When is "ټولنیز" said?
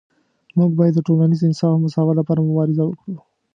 1.07-1.41